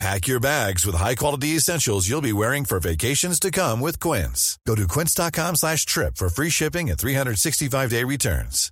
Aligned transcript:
Pack 0.00 0.26
your 0.26 0.40
bags 0.40 0.84
with 0.84 0.96
high-quality 0.96 1.56
essentials 1.56 2.08
you'll 2.08 2.20
be 2.20 2.32
wearing 2.32 2.64
for 2.64 2.80
vacations 2.80 3.38
to 3.40 3.50
come 3.50 3.80
with 3.80 4.00
Quince. 4.00 4.58
Go 4.66 4.74
to 4.74 4.86
quince.com 4.88 5.56
slash 5.56 5.86
trip 5.86 6.16
for 6.16 6.28
free 6.28 6.50
shipping 6.50 6.90
and 6.90 6.98
365-day 6.98 8.04
returns. 8.04 8.70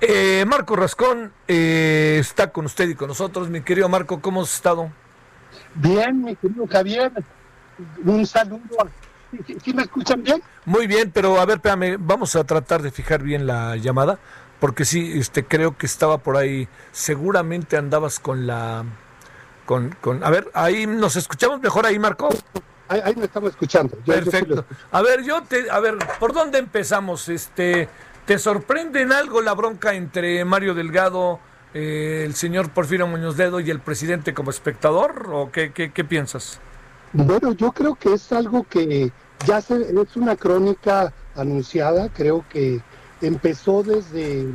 Eh, 0.00 0.44
Marco 0.46 0.76
Rascón 0.76 1.32
eh, 1.48 2.18
está 2.20 2.52
con 2.52 2.66
usted 2.66 2.88
y 2.88 2.94
con 2.94 3.08
nosotros. 3.08 3.48
Mi 3.48 3.62
querido 3.62 3.88
Marco, 3.88 4.20
¿cómo 4.20 4.42
has 4.42 4.52
estado? 4.52 4.90
Bien, 5.74 6.22
mi 6.22 6.36
querido 6.36 6.66
Javier. 6.66 7.12
Un 8.04 8.26
saludo. 8.26 8.60
¿Sí, 9.46 9.56
sí 9.64 9.72
me 9.72 9.82
escuchan 9.82 10.22
bien? 10.22 10.42
Muy 10.66 10.86
bien, 10.86 11.10
pero 11.12 11.40
a 11.40 11.46
ver, 11.46 11.56
espérame, 11.56 11.96
vamos 11.98 12.36
a 12.36 12.44
tratar 12.44 12.82
de 12.82 12.90
fijar 12.90 13.22
bien 13.22 13.46
la 13.46 13.76
llamada, 13.76 14.18
porque 14.60 14.84
sí, 14.84 15.18
este, 15.18 15.44
creo 15.44 15.76
que 15.76 15.86
estaba 15.86 16.18
por 16.18 16.36
ahí. 16.36 16.68
Seguramente 16.92 17.76
andabas 17.76 18.18
con 18.20 18.46
la, 18.46 18.84
con, 19.66 19.94
con, 20.00 20.22
a 20.24 20.30
ver, 20.30 20.50
ahí 20.54 20.86
nos 20.86 21.16
escuchamos 21.16 21.60
mejor 21.60 21.86
ahí, 21.86 21.98
Marco. 21.98 22.28
Ahí, 22.88 23.00
ahí 23.04 23.16
me 23.16 23.24
estamos 23.24 23.50
escuchando. 23.50 23.96
Yo- 24.04 24.14
Perfecto. 24.14 24.60
escucho. 24.60 24.80
A 24.92 25.02
ver, 25.02 25.22
yo 25.24 25.42
te, 25.42 25.70
a 25.70 25.80
ver, 25.80 25.96
¿por 26.20 26.32
dónde 26.32 26.58
empezamos? 26.58 27.28
Este, 27.28 27.88
¿te 28.26 28.38
sorprende 28.38 29.02
en 29.02 29.12
algo 29.12 29.40
la 29.40 29.54
bronca 29.54 29.94
entre 29.94 30.44
Mario 30.44 30.74
Delgado, 30.74 31.40
eh, 31.74 32.22
el 32.24 32.34
señor 32.34 32.70
Porfirio 32.70 33.06
Muñoz 33.06 33.36
Ledo 33.36 33.60
y 33.60 33.70
el 33.70 33.80
presidente 33.80 34.34
como 34.34 34.50
espectador? 34.50 35.28
¿O 35.32 35.50
qué, 35.50 35.72
qué, 35.72 35.90
qué 35.92 36.04
piensas? 36.04 36.60
Bueno, 37.12 37.52
yo 37.52 37.72
creo 37.72 37.94
que 37.94 38.14
es 38.14 38.30
algo 38.32 38.64
que 38.68 39.10
ya 39.46 39.60
se, 39.60 39.80
es 39.80 40.16
una 40.16 40.36
crónica 40.36 41.12
anunciada, 41.34 42.08
creo 42.08 42.44
que 42.48 42.80
empezó 43.20 43.82
desde, 43.82 44.46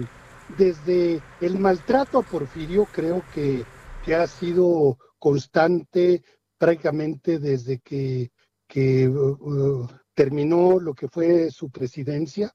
desde 0.57 1.21
el 1.41 1.59
maltrato 1.59 2.19
a 2.19 2.23
Porfirio, 2.23 2.87
creo 2.91 3.23
que, 3.33 3.63
que 4.05 4.15
ha 4.15 4.27
sido 4.27 4.97
constante 5.19 6.23
prácticamente 6.57 7.39
desde 7.39 7.79
que, 7.79 8.31
que 8.67 9.07
uh, 9.07 9.37
uh, 9.39 9.87
terminó 10.13 10.79
lo 10.79 10.93
que 10.93 11.07
fue 11.07 11.51
su 11.51 11.69
presidencia 11.69 12.53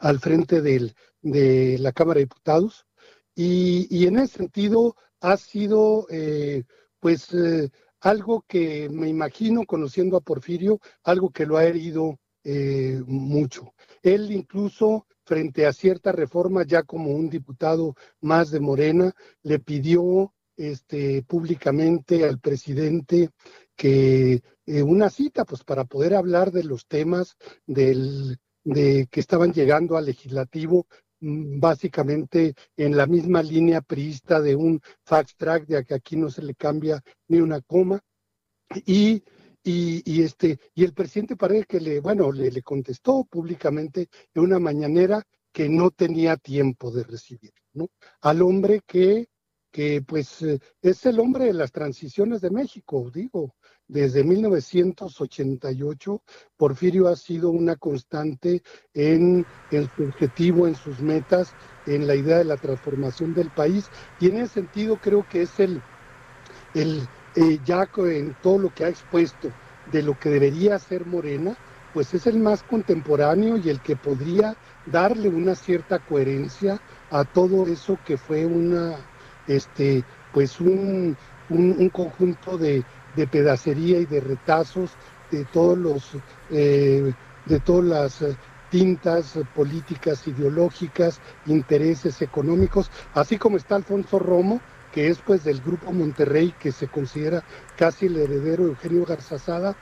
al 0.00 0.20
frente 0.20 0.60
del, 0.60 0.94
de 1.20 1.76
la 1.78 1.92
Cámara 1.92 2.18
de 2.18 2.24
Diputados. 2.24 2.86
Y, 3.34 3.86
y 3.90 4.06
en 4.06 4.18
ese 4.18 4.38
sentido 4.38 4.96
ha 5.20 5.36
sido, 5.36 6.06
eh, 6.10 6.64
pues, 7.00 7.32
eh, 7.32 7.70
algo 8.00 8.44
que 8.46 8.88
me 8.90 9.08
imagino, 9.08 9.64
conociendo 9.64 10.16
a 10.16 10.20
Porfirio, 10.20 10.80
algo 11.02 11.30
que 11.30 11.46
lo 11.46 11.56
ha 11.56 11.64
herido 11.64 12.18
eh, 12.50 13.02
mucho. 13.06 13.74
Él 14.02 14.32
incluso, 14.32 15.06
frente 15.22 15.66
a 15.66 15.72
cierta 15.74 16.12
reforma, 16.12 16.64
ya 16.64 16.82
como 16.82 17.10
un 17.10 17.28
diputado 17.28 17.94
más 18.22 18.50
de 18.50 18.58
Morena, 18.58 19.14
le 19.42 19.58
pidió 19.58 20.32
este, 20.56 21.22
públicamente 21.24 22.24
al 22.24 22.40
presidente 22.40 23.28
que 23.76 24.40
eh, 24.64 24.82
una 24.82 25.10
cita, 25.10 25.44
pues 25.44 25.62
para 25.62 25.84
poder 25.84 26.14
hablar 26.14 26.50
de 26.50 26.64
los 26.64 26.86
temas 26.86 27.36
del, 27.66 28.38
de 28.64 29.06
que 29.10 29.20
estaban 29.20 29.52
llegando 29.52 29.98
al 29.98 30.06
legislativo 30.06 30.86
mm, 31.20 31.60
básicamente 31.60 32.54
en 32.78 32.96
la 32.96 33.06
misma 33.06 33.42
línea 33.42 33.82
priista 33.82 34.40
de 34.40 34.56
un 34.56 34.80
fact 35.04 35.32
track 35.36 35.66
de 35.66 35.84
que 35.84 35.94
aquí 35.94 36.16
no 36.16 36.30
se 36.30 36.40
le 36.42 36.54
cambia 36.54 37.02
ni 37.26 37.40
una 37.42 37.60
coma 37.60 38.00
y 38.86 39.22
y, 39.68 40.02
y 40.06 40.22
este 40.22 40.58
y 40.74 40.82
el 40.82 40.94
presidente 40.94 41.36
parece 41.36 41.66
que 41.66 41.80
le 41.80 42.00
bueno 42.00 42.32
le, 42.32 42.50
le 42.50 42.62
contestó 42.62 43.24
públicamente 43.24 44.08
en 44.34 44.42
una 44.42 44.58
mañanera 44.58 45.22
que 45.52 45.68
no 45.68 45.90
tenía 45.90 46.38
tiempo 46.38 46.90
de 46.90 47.04
recibir 47.04 47.52
no 47.74 47.88
al 48.22 48.40
hombre 48.40 48.80
que 48.86 49.28
que 49.70 50.00
pues 50.00 50.40
eh, 50.40 50.58
es 50.80 51.04
el 51.04 51.20
hombre 51.20 51.44
de 51.44 51.52
las 51.52 51.70
transiciones 51.70 52.40
de 52.40 52.48
México 52.50 53.10
digo 53.12 53.54
desde 53.86 54.24
1988 54.24 56.22
Porfirio 56.56 57.08
ha 57.08 57.16
sido 57.16 57.50
una 57.50 57.76
constante 57.76 58.62
en, 58.94 59.44
en 59.70 59.90
su 59.94 60.04
objetivo, 60.04 60.66
en 60.66 60.76
sus 60.76 61.00
metas, 61.00 61.52
en 61.86 62.06
la 62.06 62.14
idea 62.14 62.38
de 62.38 62.44
la 62.44 62.56
transformación 62.56 63.34
del 63.34 63.50
país 63.50 63.90
y 64.18 64.28
en 64.28 64.38
ese 64.38 64.54
sentido 64.54 64.96
creo 64.96 65.26
que 65.28 65.42
es 65.42 65.60
el, 65.60 65.82
el 66.74 67.06
eh, 67.38 67.60
ya 67.64 67.88
en 67.96 68.34
todo 68.42 68.58
lo 68.58 68.70
que 68.74 68.84
ha 68.84 68.88
expuesto 68.88 69.56
de 69.84 70.02
lo 70.02 70.18
que 70.18 70.28
debería 70.30 70.78
ser 70.78 71.06
Morena, 71.06 71.56
pues 71.92 72.12
es 72.14 72.26
el 72.26 72.38
más 72.38 72.62
contemporáneo 72.64 73.56
y 73.56 73.68
el 73.70 73.80
que 73.80 73.96
podría 73.96 74.56
darle 74.84 75.28
una 75.28 75.54
cierta 75.54 76.00
coherencia 76.00 76.82
a 77.10 77.24
todo 77.24 77.66
eso 77.66 78.00
que 78.04 78.18
fue 78.18 78.44
una, 78.46 79.08
este, 79.46 80.04
pues 80.32 80.60
un, 80.60 81.16
un, 81.48 81.76
un 81.78 81.90
conjunto 81.90 82.58
de, 82.58 82.86
de 83.12 83.26
pedacería 83.28 84.00
y 84.00 84.06
de 84.06 84.20
retazos 84.20 84.98
de 85.30 85.44
todos 85.46 85.78
los, 85.78 86.18
eh, 86.50 87.14
de 87.44 87.60
todas 87.60 87.84
las 87.84 88.22
eh, 88.22 88.36
tintas 88.68 89.38
políticas, 89.54 90.26
ideológicas, 90.26 91.22
intereses 91.46 92.20
económicos, 92.20 92.90
así 93.12 93.38
como 93.38 93.56
está 93.56 93.76
Alfonso 93.76 94.18
Romo, 94.18 94.64
que 94.98 95.06
es 95.06 95.18
pues 95.18 95.44
del 95.44 95.60
grupo 95.60 95.92
Monterrey, 95.92 96.52
que 96.58 96.72
se 96.72 96.88
considera 96.88 97.44
casi 97.76 98.06
el 98.06 98.16
heredero 98.16 98.64
de 98.64 98.70
Eugenio 98.70 99.04
Garzazada, 99.04 99.76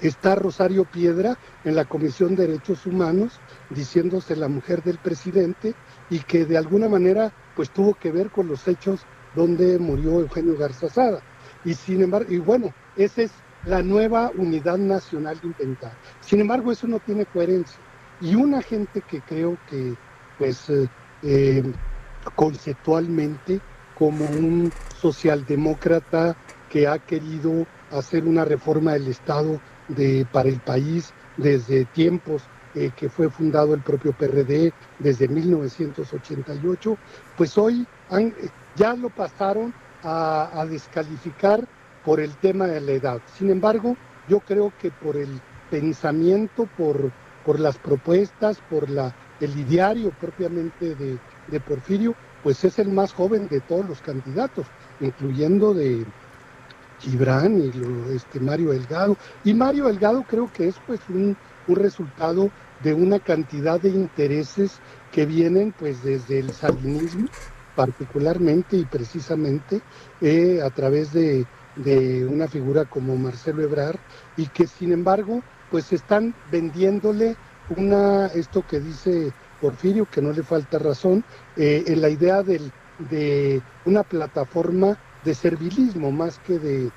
está 0.00 0.34
Rosario 0.34 0.86
Piedra 0.86 1.38
en 1.62 1.76
la 1.76 1.84
Comisión 1.84 2.34
de 2.34 2.48
Derechos 2.48 2.84
Humanos, 2.84 3.38
diciéndose 3.70 4.34
la 4.34 4.48
mujer 4.48 4.82
del 4.82 4.98
presidente, 4.98 5.76
y 6.10 6.18
que 6.18 6.46
de 6.46 6.58
alguna 6.58 6.88
manera 6.88 7.32
pues 7.54 7.70
tuvo 7.70 7.94
que 7.94 8.10
ver 8.10 8.30
con 8.30 8.48
los 8.48 8.66
hechos 8.66 9.06
donde 9.36 9.78
murió 9.78 10.18
Eugenio 10.18 10.56
Garzazada. 10.58 11.22
Y 11.64 11.74
sin 11.74 12.02
embargo, 12.02 12.32
y 12.32 12.38
bueno, 12.38 12.74
esa 12.96 13.22
es 13.22 13.30
la 13.66 13.82
nueva 13.82 14.32
unidad 14.36 14.78
nacional 14.78 15.38
inventada. 15.44 15.96
Sin 16.22 16.40
embargo, 16.40 16.72
eso 16.72 16.88
no 16.88 16.98
tiene 16.98 17.24
coherencia. 17.24 17.78
Y 18.20 18.34
una 18.34 18.62
gente 18.62 19.00
que 19.00 19.20
creo 19.20 19.56
que, 19.70 19.94
pues, 20.38 20.68
eh, 20.70 20.88
eh, 21.22 21.62
conceptualmente, 22.34 23.60
como 23.94 24.26
un 24.26 24.72
socialdemócrata 24.90 26.36
que 26.68 26.86
ha 26.86 26.98
querido 26.98 27.66
hacer 27.90 28.24
una 28.24 28.44
reforma 28.44 28.92
del 28.94 29.08
Estado 29.08 29.62
de, 29.88 30.26
para 30.30 30.48
el 30.48 30.60
país 30.60 31.14
desde 31.36 31.84
tiempos 31.86 32.50
eh, 32.74 32.92
que 32.96 33.08
fue 33.08 33.30
fundado 33.30 33.74
el 33.74 33.82
propio 33.82 34.12
PRD 34.16 34.72
desde 34.98 35.28
1988, 35.28 36.98
pues 37.36 37.56
hoy 37.58 37.88
han- 38.08 38.34
ya 38.74 38.94
lo 38.94 39.10
pasaron 39.10 39.74
a, 40.02 40.66
descalificar 40.68 41.68
por 42.02 42.20
el 42.20 42.36
tema 42.38 42.66
de 42.66 42.80
la 42.80 42.92
edad. 42.92 43.22
Sin 43.26 43.50
embargo, 43.50 43.98
yo 44.26 44.40
creo 44.40 44.74
que 44.76 44.90
por 44.92 45.16
el 45.16 45.42
pensamiento, 45.68 46.66
por, 46.66 47.14
por 47.42 47.60
las 47.60 47.78
propuestas, 47.78 48.60
por 48.62 48.90
la, 48.90 49.16
el 49.38 49.56
ideario 49.56 50.12
propiamente 50.12 50.94
de, 50.94 51.22
de 51.46 51.60
Porfirio, 51.60 52.16
pues 52.44 52.62
es 52.64 52.78
el 52.78 52.90
más 52.90 53.12
joven 53.14 53.48
de 53.48 53.62
todos 53.62 53.86
los 53.86 54.02
candidatos, 54.02 54.74
incluyendo 54.98 55.72
de 55.72 56.04
Gibran 56.98 57.58
y 57.58 57.72
lo- 57.72 58.10
este 58.10 58.40
Mario 58.40 58.70
Delgado. 58.72 59.16
Y 59.42 59.54
Mario 59.54 59.86
Delgado 59.86 60.24
creo 60.26 60.50
que 60.50 60.68
es 60.68 60.80
pues 60.80 61.08
un, 61.08 61.38
un 61.66 61.76
resultado 61.76 62.52
de 62.78 62.92
una 62.94 63.20
cantidad 63.20 63.80
de 63.80 63.90
intereses 63.90 64.82
que 65.10 65.26
vienen 65.26 65.72
pues 65.72 66.02
desde 66.02 66.38
el 66.38 66.52
salinismo 66.52 67.28
particularmente 67.74 68.76
y 68.76 68.86
precisamente 68.86 69.84
eh, 70.20 70.60
a 70.62 70.70
través 70.70 71.12
de, 71.12 71.48
de 71.74 72.26
una 72.26 72.48
figura 72.48 72.84
como 72.86 73.16
Marcelo 73.16 73.62
Ebrard 73.62 74.00
y 74.36 74.48
que 74.50 74.66
sin 74.66 74.92
embargo 74.92 75.44
pues 75.68 75.92
están 75.92 76.36
vendiéndole 76.44 77.38
una 77.66 78.26
esto 78.28 78.64
que 78.64 78.80
dice 78.80 79.34
Porfirio 79.64 80.04
que 80.04 80.20
no 80.20 80.30
le 80.30 80.42
falta 80.42 80.78
razón 80.78 81.24
eh, 81.56 81.84
en 81.86 82.02
la 82.02 82.10
idea 82.10 82.42
del, 82.42 82.70
de 82.98 83.62
una 83.86 84.02
plataforma 84.02 84.98
de 85.24 85.34
servilismo 85.34 86.12
más 86.12 86.38
que 86.40 86.58
de, 86.58 86.90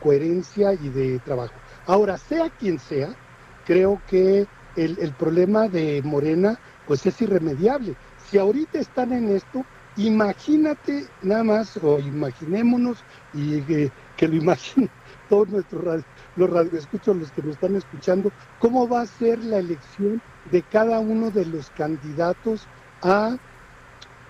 coherencia 0.00 0.72
y 0.72 0.88
de 0.88 1.20
trabajo. 1.20 1.54
Ahora, 1.86 2.18
sea 2.18 2.50
quien 2.50 2.80
sea, 2.80 3.14
creo 3.64 4.02
que 4.08 4.48
el, 4.74 4.98
el 4.98 5.12
problema 5.12 5.68
de 5.68 6.02
Morena 6.02 6.58
pues 6.88 7.06
es 7.06 7.20
irremediable. 7.22 7.94
Si 8.28 8.36
ahorita 8.36 8.80
están 8.80 9.12
en 9.12 9.28
esto, 9.28 9.64
imagínate 9.94 11.06
nada 11.22 11.44
más, 11.44 11.76
o 11.76 12.00
imaginémonos, 12.00 12.98
y 13.32 13.58
eh, 13.72 13.92
que 14.16 14.26
lo 14.26 14.34
imaginen, 14.34 14.90
todos 15.28 15.48
nuestros 15.48 15.84
radio, 15.84 16.04
los 16.36 16.50
radioescuchos, 16.50 17.16
los 17.16 17.30
que 17.32 17.42
nos 17.42 17.52
están 17.52 17.76
escuchando, 17.76 18.32
cómo 18.58 18.88
va 18.88 19.02
a 19.02 19.06
ser 19.06 19.38
la 19.40 19.58
elección 19.58 20.20
de 20.50 20.62
cada 20.62 20.98
uno 20.98 21.30
de 21.30 21.46
los 21.46 21.70
candidatos 21.70 22.66
a 23.02 23.36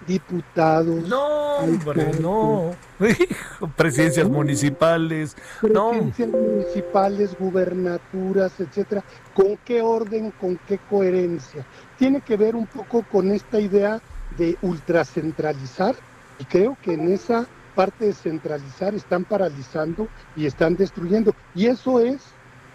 diputados. 0.06 1.09
No, 1.09 1.56
hombre, 1.56 2.12
no. 2.21 2.71
Presidencias 3.77 4.29
municipales. 4.29 5.37
Presidencias 5.61 6.29
municipales, 6.29 7.37
gubernaturas, 7.39 8.59
etcétera. 8.61 9.05
¿Con 9.35 9.56
qué 9.65 9.83
orden, 9.83 10.33
con 10.33 10.59
qué 10.67 10.79
coherencia? 10.91 11.65
Tiene 11.99 12.21
que 12.21 12.37
ver 12.37 12.55
un 12.55 12.67
poco 12.67 13.05
con 13.11 13.31
esta 13.31 13.61
idea 13.61 14.00
de 14.37 14.56
ultracentralizar 14.62 15.95
y 16.39 16.45
creo 16.45 16.77
que 16.83 16.95
en 16.95 17.12
esa 17.12 17.47
parte 17.79 18.07
de 18.07 18.13
centralizar 18.13 18.93
están 18.93 19.25
paralizando 19.25 20.09
y 20.35 20.47
están 20.47 20.75
destruyendo. 20.75 21.33
Y 21.55 21.67
eso 21.67 22.01
es 22.01 22.23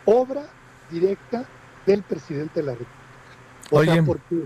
obra 0.06 0.44
directa 0.90 1.44
del 1.86 2.04
presidente 2.04 2.62
de 2.62 2.68
la 2.68 2.72
República. 2.72 3.02
O 3.70 3.84
sea, 3.84 4.02
porque 4.02 4.46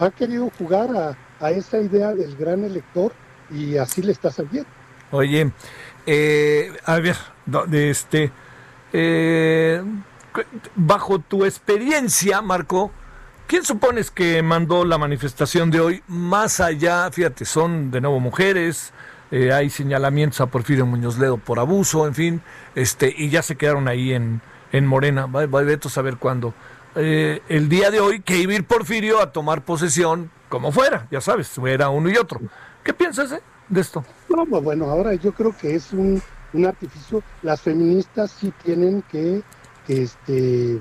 ha 0.00 0.10
querido 0.10 0.50
jugar 0.58 0.90
a, 0.96 1.16
a 1.38 1.52
esa 1.52 1.78
idea 1.78 2.12
del 2.16 2.34
gran 2.34 2.64
elector 2.64 3.12
y 3.48 3.76
así 3.76 4.02
le 4.02 4.10
está 4.10 4.32
saliendo. 4.32 4.68
Oye, 5.12 5.52
eh, 6.04 6.72
a 6.84 6.96
ver, 6.98 7.16
este, 7.70 8.32
eh, 8.92 9.84
bajo 10.74 11.20
tu 11.20 11.44
experiencia, 11.44 12.42
Marco, 12.42 12.90
¿quién 13.46 13.62
supones 13.62 14.10
que 14.10 14.42
mandó 14.42 14.84
la 14.84 14.98
manifestación 14.98 15.70
de 15.70 15.78
hoy 15.78 16.02
más 16.08 16.58
allá? 16.58 17.08
Fíjate, 17.12 17.44
son 17.44 17.92
de 17.92 18.00
nuevo 18.00 18.18
mujeres, 18.18 18.92
eh, 19.32 19.52
hay 19.52 19.68
señalamientos 19.70 20.40
a 20.40 20.46
Porfirio 20.46 20.86
Muñoz 20.86 21.18
Ledo 21.18 21.38
por 21.38 21.58
abuso, 21.58 22.06
en 22.06 22.14
fin, 22.14 22.42
este, 22.76 23.12
y 23.16 23.30
ya 23.30 23.42
se 23.42 23.56
quedaron 23.56 23.88
ahí 23.88 24.12
en, 24.12 24.40
en 24.70 24.86
Morena. 24.86 25.26
Va, 25.26 25.46
va 25.46 25.60
a 25.62 25.88
saber 25.88 26.18
cuándo. 26.18 26.54
el 26.94 27.68
día 27.68 27.90
de 27.90 27.98
hoy 27.98 28.20
que 28.20 28.38
iba 28.38 28.52
a 28.52 28.56
ir 28.56 28.64
Porfirio 28.64 29.20
a 29.20 29.32
tomar 29.32 29.64
posesión 29.64 30.30
como 30.52 30.70
fuera, 30.70 31.08
ya 31.10 31.22
sabes, 31.22 31.50
era 31.66 31.88
uno 31.88 32.10
y 32.10 32.16
otro. 32.18 32.38
¿Qué 32.84 32.92
piensas 32.92 33.32
eh, 33.32 33.42
de 33.70 33.80
esto? 33.80 34.04
No, 34.28 34.44
pues 34.44 34.62
bueno, 34.62 34.84
ahora 34.84 35.14
yo 35.14 35.32
creo 35.32 35.56
que 35.56 35.74
es 35.74 35.94
un, 35.94 36.22
artificio. 36.66 37.22
Las 37.40 37.62
feministas 37.62 38.32
sí 38.32 38.52
tienen 38.62 39.00
que, 39.10 39.42
este, 39.88 40.74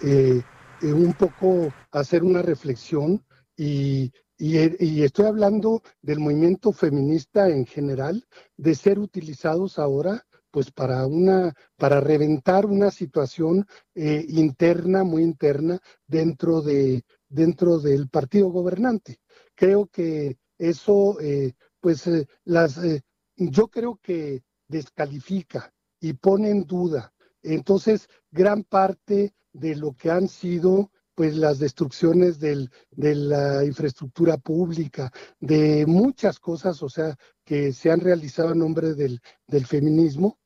eh, 0.00 0.42
eh, 0.82 0.92
un 0.92 1.12
poco 1.12 1.72
hacer 1.92 2.24
una 2.24 2.42
reflexión 2.42 3.22
y, 3.56 4.12
y, 4.38 5.02
estoy 5.02 5.26
hablando 5.26 5.82
del 6.02 6.20
movimiento 6.20 6.72
feminista 6.72 7.48
en 7.48 7.66
general, 7.66 8.26
de 8.56 8.74
ser 8.74 8.98
utilizados 8.98 9.78
ahora 9.78 10.26
pues 10.50 10.70
para 10.70 11.06
una 11.06 11.52
para 11.76 12.00
reventar 12.00 12.64
una 12.64 12.90
situación 12.90 13.66
interna 13.94 15.04
muy 15.04 15.22
interna 15.22 15.78
dentro 16.06 16.62
de 16.62 17.04
dentro 17.28 17.78
del 17.78 18.08
partido 18.08 18.48
gobernante. 18.48 19.20
Creo 19.54 19.86
que 19.86 20.38
eso, 20.58 21.20
eh, 21.20 21.54
pues, 21.80 22.06
eh, 22.06 22.26
las, 22.44 22.78
eh, 22.78 23.02
yo 23.36 23.68
creo 23.68 23.98
que 24.02 24.42
descalifica 24.68 25.72
y 26.00 26.14
pone 26.14 26.50
en 26.50 26.64
duda. 26.64 27.12
Entonces, 27.42 28.08
gran 28.30 28.64
parte 28.64 29.34
de 29.52 29.76
lo 29.76 29.94
que 29.94 30.10
han 30.10 30.28
sido 30.28 30.90
pues 31.16 31.34
las 31.34 31.58
destrucciones 31.58 32.38
de 32.38 32.68
la 32.92 33.64
infraestructura 33.64 34.36
pública, 34.36 35.10
de 35.40 35.86
muchas 35.86 36.38
cosas, 36.38 36.82
o 36.82 36.90
sea, 36.90 37.16
que 37.42 37.72
se 37.72 37.90
han 37.90 38.00
realizado 38.00 38.52
en 38.52 38.58
nombre 38.58 38.92
del, 38.94 39.20
feminismo, 39.66 40.38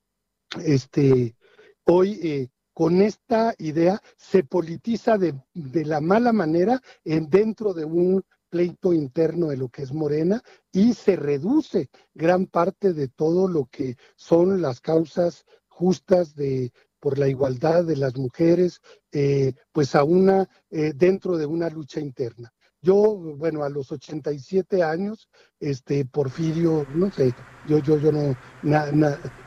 este, 0.64 1.34
hoy 1.84 2.48
con 2.72 3.02
esta 3.02 3.52
idea 3.58 4.00
se 4.16 4.44
politiza 4.44 5.18
de, 5.18 5.34
la 5.52 6.00
mala 6.00 6.32
manera 6.32 6.80
en, 7.04 7.28
dentro 7.28 7.74
de 7.74 7.84
un 7.84 8.22
pleito 8.48 8.92
interno 8.92 9.48
de 9.48 9.56
lo 9.56 9.68
que 9.70 9.82
es 9.82 9.92
Morena 9.92 10.40
y 10.72 10.94
se 10.94 11.16
reduce 11.16 11.90
gran 12.14 12.46
parte 12.46 12.92
de 12.92 13.08
todo 13.08 13.48
lo 13.48 13.66
que 13.66 13.96
son 14.14 14.62
las 14.62 14.80
causas 14.80 15.44
justas 15.66 16.36
de 16.36 16.72
por 17.00 17.18
la 17.18 17.28
igualdad 17.28 17.84
de 17.84 17.96
las 17.96 18.16
mujeres, 18.16 18.80
eh, 19.12 19.54
pues 19.72 19.94
a 19.94 20.04
una 20.04 20.48
eh, 20.70 20.92
dentro 20.94 21.36
de 21.36 21.46
una 21.46 21.68
lucha 21.68 22.00
interna. 22.00 22.52
Yo, 22.82 22.94
bueno, 23.36 23.62
a 23.64 23.68
los 23.68 23.92
87 23.92 24.82
años, 24.82 25.28
este 25.58 26.04
Porfirio, 26.06 26.86
no 26.94 27.10
sé, 27.10 27.34
yo, 27.66 27.78
yo, 27.78 27.98
yo 27.98 28.10
no, 28.10 28.34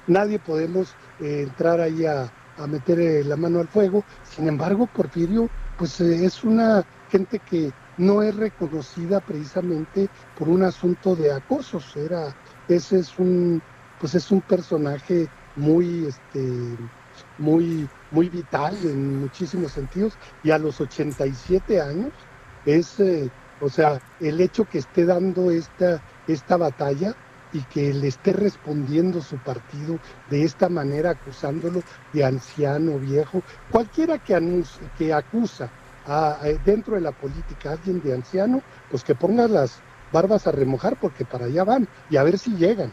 nadie 0.08 0.38
podemos 0.40 0.94
eh, 1.20 1.42
entrar 1.48 1.82
ahí 1.82 2.06
a, 2.06 2.32
a 2.58 2.68
meter 2.68 3.26
la 3.26 3.36
mano 3.36 3.60
al 3.60 3.68
fuego. 3.68 4.04
Sin 4.24 4.48
embargo, 4.48 4.88
Porfirio, 4.94 5.50
pues 5.78 6.00
es 6.00 6.44
una 6.44 6.86
gente 7.10 7.40
que 7.40 7.72
no 7.98 8.22
es 8.24 8.36
reconocida 8.36 9.20
precisamente 9.20 10.10
por 10.38 10.50
un 10.50 10.64
asunto 10.64 11.16
de 11.16 11.32
acosos. 11.32 11.96
Era, 11.96 12.36
ese 12.68 13.00
es 13.00 13.18
un, 13.18 13.62
pues 14.00 14.16
es 14.16 14.32
un 14.32 14.42
personaje 14.42 15.28
muy, 15.56 16.06
este, 16.06 16.78
muy, 17.38 17.88
muy 18.12 18.30
vital 18.30 18.76
en 18.84 19.20
muchísimos 19.22 19.72
sentidos. 19.72 20.14
Y 20.44 20.52
a 20.52 20.58
los 20.58 20.80
87 20.80 21.82
años 21.82 22.12
es, 22.66 23.00
eh, 23.00 23.30
o 23.62 23.70
sea, 23.70 24.00
el 24.20 24.40
hecho 24.42 24.66
que 24.66 24.80
esté 24.80 25.06
dando 25.06 25.52
esta, 25.52 26.02
esta 26.28 26.58
batalla 26.58 27.16
y 27.54 27.62
que 27.64 27.94
le 27.94 28.08
esté 28.08 28.34
respondiendo 28.34 29.22
su 29.22 29.38
partido 29.38 30.00
de 30.30 30.44
esta 30.44 30.70
manera, 30.70 31.12
acusándolo 31.12 31.84
de 32.12 32.26
anciano, 32.26 32.98
viejo, 32.98 33.44
cualquiera 33.72 34.18
que, 34.18 34.64
que 34.98 35.14
acusa 35.14 35.70
a, 36.08 36.40
dentro 36.66 36.96
de 36.96 37.02
la 37.02 37.12
política 37.12 37.70
a 37.70 37.74
alguien 37.74 38.02
de 38.02 38.14
anciano, 38.14 38.62
pues 38.90 39.04
que 39.04 39.16
ponga 39.16 39.48
las 39.48 39.80
barbas 40.12 40.48
a 40.48 40.52
remojar 40.52 41.00
porque 41.00 41.26
para 41.26 41.46
allá 41.46 41.64
van 41.64 41.88
y 42.10 42.18
a 42.18 42.24
ver 42.24 42.38
si 42.38 42.56
llegan. 42.56 42.92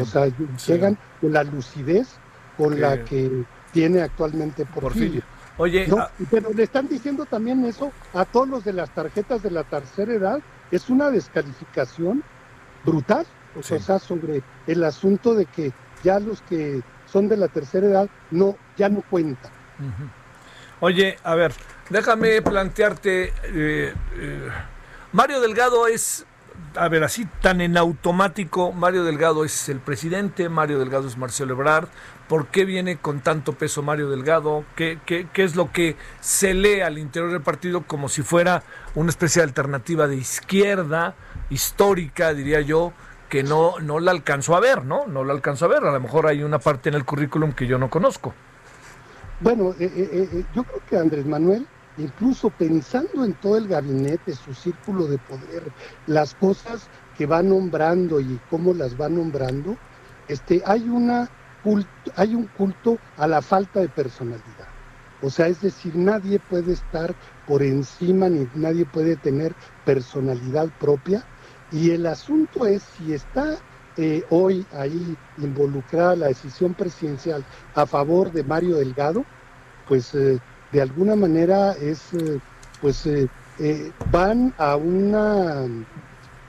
o 0.00 0.04
sea, 0.04 0.28
llegan 0.66 0.98
con 1.20 1.32
la 1.32 1.44
lucidez 1.44 2.08
con 2.56 2.80
la 2.80 3.04
que 3.04 3.44
tiene 3.72 4.02
actualmente 4.02 4.64
Porfirio. 4.66 5.22
Oye, 5.56 5.86
ah, 5.96 6.10
pero 6.30 6.52
le 6.54 6.62
están 6.62 6.88
diciendo 6.88 7.26
también 7.26 7.64
eso 7.64 7.92
a 8.14 8.24
todos 8.24 8.48
los 8.48 8.64
de 8.64 8.72
las 8.72 8.90
tarjetas 8.94 9.42
de 9.42 9.50
la 9.50 9.64
tercera 9.64 10.12
edad, 10.12 10.40
es 10.70 10.88
una 10.88 11.10
descalificación 11.10 12.22
brutal. 12.84 13.26
O 13.58 13.62
sea, 13.62 13.98
sobre 13.98 14.42
el 14.68 14.84
asunto 14.84 15.34
de 15.34 15.44
que 15.44 15.72
ya 16.04 16.20
los 16.20 16.40
que 16.42 16.82
son 17.06 17.28
de 17.28 17.36
la 17.36 17.48
tercera 17.48 17.86
edad 17.86 18.08
no 18.30 18.56
ya 18.76 18.88
no 18.88 19.02
cuentan. 19.02 19.50
Oye, 20.78 21.18
a 21.24 21.34
ver, 21.34 21.52
déjame 21.90 22.40
plantearte, 22.42 23.32
eh, 23.44 23.94
eh, 24.16 24.48
Mario 25.12 25.40
Delgado 25.40 25.88
es, 25.88 26.26
a 26.76 26.88
ver, 26.88 27.04
así 27.04 27.26
tan 27.40 27.60
en 27.60 27.76
automático, 27.76 28.72
Mario 28.72 29.04
Delgado 29.04 29.44
es 29.44 29.68
el 29.68 29.80
presidente, 29.80 30.48
Mario 30.48 30.78
Delgado 30.78 31.08
es 31.08 31.16
Marcelo 31.16 31.54
Ebrard, 31.54 31.88
¿por 32.28 32.46
qué 32.48 32.64
viene 32.64 32.96
con 32.96 33.20
tanto 33.20 33.52
peso 33.54 33.82
Mario 33.82 34.10
Delgado? 34.10 34.64
¿Qué, 34.76 34.98
qué, 35.06 35.28
qué 35.32 35.44
es 35.44 35.56
lo 35.56 35.72
que 35.72 35.96
se 36.20 36.54
lee 36.54 36.80
al 36.80 36.98
interior 36.98 37.32
del 37.32 37.42
partido 37.42 37.82
como 37.82 38.08
si 38.08 38.22
fuera 38.22 38.62
una 38.94 39.10
especie 39.10 39.40
de 39.40 39.48
alternativa 39.48 40.06
de 40.06 40.16
izquierda, 40.16 41.14
histórica, 41.50 42.34
diría 42.34 42.60
yo? 42.60 42.92
que 43.30 43.44
no, 43.44 43.78
no 43.80 44.00
la 44.00 44.10
alcanzo 44.10 44.56
a 44.56 44.60
ver, 44.60 44.84
¿no? 44.84 45.06
No 45.06 45.24
la 45.24 45.32
alcanzo 45.32 45.64
a 45.64 45.68
ver. 45.68 45.84
A 45.84 45.92
lo 45.92 46.00
mejor 46.00 46.26
hay 46.26 46.42
una 46.42 46.58
parte 46.58 46.88
en 46.88 46.96
el 46.96 47.04
currículum 47.04 47.52
que 47.52 47.66
yo 47.66 47.78
no 47.78 47.88
conozco. 47.88 48.34
Bueno, 49.40 49.70
eh, 49.78 49.90
eh, 49.96 50.28
eh, 50.32 50.44
yo 50.54 50.64
creo 50.64 50.82
que 50.90 50.98
Andrés 50.98 51.24
Manuel, 51.24 51.66
incluso 51.96 52.50
pensando 52.50 53.24
en 53.24 53.34
todo 53.34 53.56
el 53.56 53.68
gabinete, 53.68 54.34
su 54.34 54.54
círculo 54.54 55.06
de 55.08 55.18
poder, 55.18 55.72
las 56.06 56.34
cosas 56.34 56.90
que 57.12 57.26
va 57.26 57.42
nombrando 57.42 58.20
y 58.20 58.40
cómo 58.48 58.74
las 58.74 58.96
va 58.98 59.08
nombrando, 59.08 59.80
este, 60.26 60.62
hay, 60.64 60.88
una 60.88 61.28
hay 62.14 62.34
un 62.34 62.48
culto 62.48 63.02
a 63.16 63.26
la 63.26 63.42
falta 63.42 63.80
de 63.80 63.88
personalidad. 63.90 64.68
O 65.20 65.30
sea, 65.30 65.48
es 65.48 65.60
decir, 65.60 65.96
nadie 65.96 66.40
puede 66.40 66.72
estar 66.72 67.16
por 67.44 67.62
encima 67.62 68.28
ni 68.30 68.48
nadie 68.54 68.86
puede 68.86 69.16
tener 69.16 69.56
personalidad 69.84 70.72
propia 70.78 71.28
y 71.68 71.90
el 71.90 72.06
asunto 72.06 72.66
es 72.66 72.84
si 72.84 73.12
está 73.12 73.62
eh, 73.96 74.24
hoy 74.30 74.66
ahí 74.70 75.18
involucrada 75.36 76.16
la 76.16 76.28
decisión 76.28 76.74
presidencial 76.74 77.46
a 77.74 77.86
favor 77.86 78.32
de 78.32 78.44
Mario 78.44 78.76
Delgado, 78.76 79.28
pues 79.84 80.14
eh, 80.14 80.40
de 80.72 80.82
alguna 80.82 81.16
manera 81.16 81.72
es, 81.72 82.12
eh, 82.14 82.38
pues 82.80 83.08
van 84.10 84.54
a 84.56 84.76
una, 84.76 85.64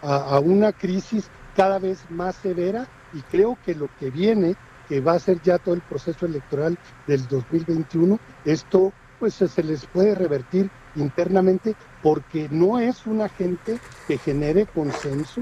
a, 0.01 0.39
una 0.39 0.71
crisis 0.71 1.29
cada 1.55 1.79
vez 1.79 1.99
más 2.09 2.35
severa 2.35 2.87
y 3.13 3.21
creo 3.21 3.57
que 3.65 3.75
lo 3.75 3.89
que 3.99 4.09
viene, 4.09 4.55
que 4.87 5.01
va 5.01 5.13
a 5.13 5.19
ser 5.19 5.41
ya 5.41 5.57
todo 5.57 5.75
el 5.75 5.81
proceso 5.81 6.25
electoral 6.25 6.77
del 7.07 7.27
2021, 7.27 8.19
esto 8.45 8.93
pues 9.19 9.35
se 9.35 9.63
les 9.63 9.85
puede 9.85 10.15
revertir 10.15 10.69
internamente 10.95 11.75
porque 12.01 12.47
no 12.49 12.79
es 12.79 13.05
una 13.05 13.29
gente 13.29 13.79
que 14.07 14.17
genere 14.17 14.65
consenso 14.65 15.41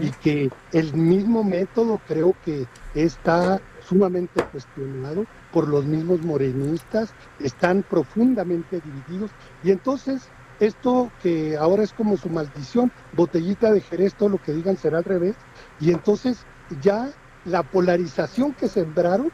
y 0.00 0.10
que 0.10 0.50
el 0.72 0.94
mismo 0.94 1.44
método 1.44 2.00
creo 2.08 2.34
que 2.44 2.66
está 2.94 3.60
sumamente 3.86 4.42
cuestionado 4.44 5.24
por 5.52 5.68
los 5.68 5.84
mismos 5.86 6.22
morenistas, 6.22 7.10
están 7.40 7.82
profundamente 7.82 8.80
divididos. 8.80 9.30
Y 9.62 9.70
entonces 9.70 10.28
esto 10.60 11.10
que 11.22 11.56
ahora 11.56 11.84
es 11.84 11.92
como 11.92 12.16
su 12.16 12.28
maldición, 12.28 12.90
botellita 13.12 13.72
de 13.72 13.80
Jerez, 13.80 14.14
todo 14.14 14.28
lo 14.28 14.42
que 14.42 14.52
digan 14.52 14.76
será 14.76 14.98
al 14.98 15.04
revés, 15.04 15.36
y 15.80 15.92
entonces 15.92 16.38
ya 16.82 17.10
la 17.44 17.62
polarización 17.62 18.52
que 18.52 18.68
sembraron, 18.68 19.30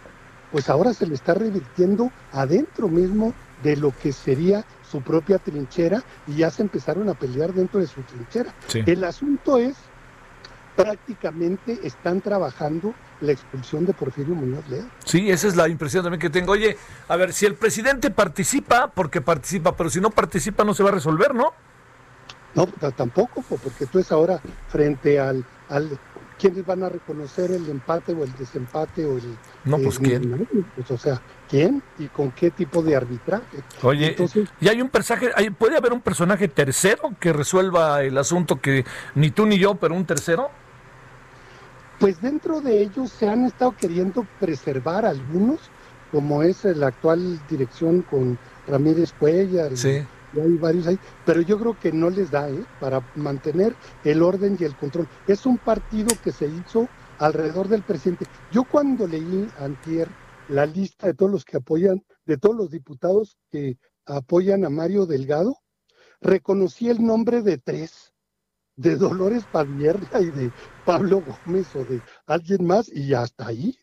pues 0.52 0.68
ahora 0.68 0.92
se 0.92 1.06
le 1.06 1.14
está 1.14 1.34
revirtiendo 1.34 2.10
adentro 2.32 2.88
mismo 2.88 3.32
de 3.62 3.76
lo 3.76 3.92
que 3.96 4.12
sería 4.12 4.64
su 4.94 5.02
propia 5.02 5.40
trinchera 5.40 6.04
y 6.28 6.36
ya 6.36 6.50
se 6.52 6.62
empezaron 6.62 7.08
a 7.08 7.14
pelear 7.14 7.52
dentro 7.52 7.80
de 7.80 7.88
su 7.88 8.00
trinchera. 8.02 8.54
El 8.72 9.02
asunto 9.02 9.58
es, 9.58 9.74
prácticamente 10.76 11.80
están 11.82 12.20
trabajando 12.20 12.94
la 13.20 13.32
expulsión 13.32 13.86
de 13.86 13.92
Porfirio 13.92 14.36
Muñoz 14.36 14.68
Ledo. 14.68 14.86
Sí, 15.04 15.32
esa 15.32 15.48
es 15.48 15.56
la 15.56 15.68
impresión 15.68 16.04
también 16.04 16.20
que 16.20 16.30
tengo. 16.30 16.52
Oye, 16.52 16.76
a 17.08 17.16
ver, 17.16 17.32
si 17.32 17.44
el 17.44 17.56
presidente 17.56 18.12
participa, 18.12 18.86
porque 18.86 19.20
participa, 19.20 19.76
pero 19.76 19.90
si 19.90 20.00
no 20.00 20.10
participa 20.10 20.62
no 20.62 20.74
se 20.74 20.84
va 20.84 20.90
a 20.90 20.92
resolver, 20.92 21.34
¿no? 21.34 21.52
No, 22.54 22.68
tampoco, 22.92 23.42
porque 23.48 23.86
tú 23.86 23.98
es 23.98 24.12
ahora 24.12 24.40
frente 24.68 25.18
al, 25.18 25.44
al 25.68 25.98
quiénes 26.38 26.64
van 26.66 26.82
a 26.82 26.88
reconocer 26.88 27.50
el 27.50 27.68
empate 27.68 28.12
o 28.12 28.24
el 28.24 28.32
desempate 28.36 29.04
o 29.04 29.16
el 29.18 29.36
no 29.64 29.78
pues 29.78 29.98
quién 29.98 30.46
pues, 30.74 30.90
o 30.90 30.98
sea 30.98 31.20
quién 31.48 31.82
y 31.98 32.06
con 32.08 32.30
qué 32.32 32.50
tipo 32.50 32.82
de 32.82 32.96
arbitraje 32.96 33.58
oye 33.82 34.08
Entonces, 34.08 34.48
y 34.60 34.68
hay 34.68 34.82
un 34.82 34.88
personaje 34.88 35.30
puede 35.52 35.76
haber 35.76 35.92
un 35.92 36.00
personaje 36.00 36.48
tercero 36.48 37.14
que 37.20 37.32
resuelva 37.32 38.02
el 38.02 38.18
asunto 38.18 38.60
que 38.60 38.84
ni 39.14 39.30
tú 39.30 39.46
ni 39.46 39.58
yo 39.58 39.76
pero 39.76 39.94
un 39.94 40.04
tercero 40.04 40.50
pues 41.98 42.20
dentro 42.20 42.60
de 42.60 42.82
ellos 42.82 43.10
se 43.10 43.28
han 43.28 43.44
estado 43.44 43.74
queriendo 43.76 44.26
preservar 44.40 45.04
algunos, 45.04 45.60
como 46.10 46.42
es 46.42 46.64
la 46.64 46.88
actual 46.88 47.40
dirección 47.48 48.02
con 48.02 48.38
Ramírez 48.66 49.12
Cuellar. 49.18 49.72
Y 50.34 50.40
hay 50.40 50.56
varios 50.56 50.86
ahí, 50.86 50.98
pero 51.24 51.40
yo 51.40 51.58
creo 51.58 51.78
que 51.78 51.92
no 51.92 52.10
les 52.10 52.30
da 52.30 52.48
¿eh? 52.50 52.64
para 52.80 53.00
mantener 53.14 53.74
el 54.04 54.22
orden 54.22 54.56
y 54.58 54.64
el 54.64 54.76
control. 54.76 55.08
Es 55.26 55.46
un 55.46 55.58
partido 55.58 56.08
que 56.22 56.32
se 56.32 56.46
hizo 56.46 56.88
alrededor 57.18 57.68
del 57.68 57.82
presidente. 57.82 58.26
Yo 58.50 58.64
cuando 58.64 59.06
leí 59.06 59.48
antier 59.58 60.08
la 60.48 60.66
lista 60.66 61.06
de 61.06 61.14
todos 61.14 61.30
los 61.30 61.44
que 61.44 61.58
apoyan, 61.58 62.04
de 62.26 62.36
todos 62.36 62.56
los 62.56 62.70
diputados 62.70 63.38
que 63.50 63.78
apoyan 64.06 64.64
a 64.64 64.70
Mario 64.70 65.06
Delgado, 65.06 65.56
reconocí 66.20 66.88
el 66.88 67.04
nombre 67.04 67.42
de 67.42 67.58
tres 67.58 68.12
de 68.76 68.96
Dolores 68.96 69.44
Padierna 69.44 70.20
y 70.20 70.30
de 70.30 70.52
Pablo 70.84 71.22
Gómez 71.22 71.74
o 71.76 71.84
de 71.84 72.02
alguien 72.26 72.66
más 72.66 72.88
y 72.88 73.14
hasta 73.14 73.46
ahí. 73.46 73.78